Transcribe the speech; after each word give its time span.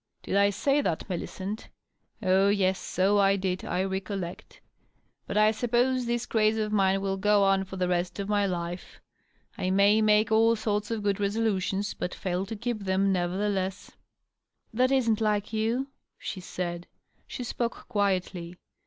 Did 0.23 0.35
I 0.35 0.49
say 0.49 0.81
that, 0.81 1.07
Millicent? 1.11 1.69
Oh, 2.23 2.47
yes; 2.49 2.79
so 2.79 3.19
I 3.19 3.35
did; 3.35 3.63
I 3.63 3.81
recollect. 3.83 4.59
But 5.27 5.37
I 5.37 5.51
suppose 5.51 6.07
this 6.07 6.25
craze 6.25 6.57
of 6.57 6.71
mine 6.71 7.01
will 7.01 7.17
go 7.17 7.43
on 7.43 7.65
for 7.65 7.75
the 7.75 7.87
rest 7.87 8.19
of 8.19 8.27
my 8.27 8.47
life. 8.47 8.99
I 9.59 9.69
may 9.69 10.01
make 10.01 10.31
all 10.31 10.55
sorts 10.55 10.89
of 10.89 11.03
good 11.03 11.19
resolutions, 11.19 11.93
but 11.93 12.15
fail 12.15 12.47
to 12.47 12.55
keep 12.55 12.79
them, 12.79 13.11
nevertheless." 13.11 13.91
"That 14.73 14.91
isn't 14.91 15.21
like 15.21 15.53
you," 15.53 15.89
she 16.17 16.39
said. 16.39 16.87
She 17.27 17.43
spoke 17.43 17.87
quietly. 17.87 18.55